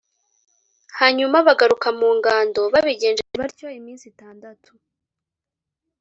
[0.99, 2.61] hanyuma bagaruka mu ngando.
[2.73, 4.71] babigenjeje batyo iminsi itandatu.